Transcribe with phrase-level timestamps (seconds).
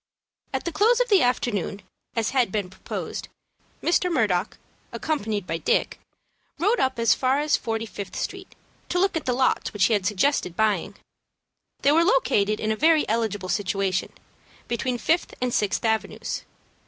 [0.51, 1.83] At the close of the afternoon,
[2.15, 3.27] as had been proposed,
[3.83, 4.11] Mr.
[4.11, 4.57] Murdock,
[4.91, 5.99] accompanied by Dick,
[6.57, 8.55] rode up as far as Forty Fifth Street,
[8.89, 10.95] to look at the lots which he had suggested buying.
[11.83, 14.11] They were located in a very eligible situation,
[14.67, 16.45] between Fifth and Sixth Avenues.